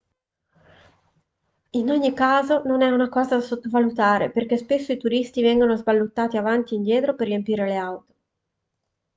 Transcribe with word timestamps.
in 1.81 1.91
ogni 1.91 2.11
caso 2.15 2.63
non 2.65 2.81
è 2.81 2.89
una 2.89 3.07
cosa 3.07 3.35
da 3.35 3.41
sottovalutare 3.43 4.31
poiché 4.31 4.57
spesso 4.57 4.91
i 4.93 4.97
turisti 4.97 5.43
vengono 5.43 5.75
sballottati 5.77 6.37
avanti 6.37 6.73
e 6.73 6.77
indietro 6.77 7.13
per 7.13 7.27
riempire 7.27 7.67
le 7.67 7.75
auto 7.75 8.15